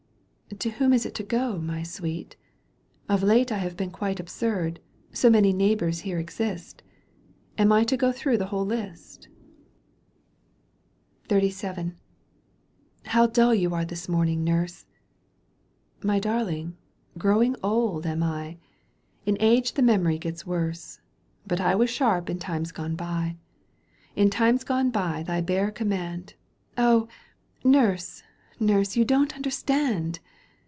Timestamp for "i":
3.53-3.57, 7.71-7.85, 18.21-18.57, 21.61-21.75